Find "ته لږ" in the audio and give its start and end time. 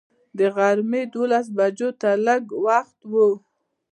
2.01-2.43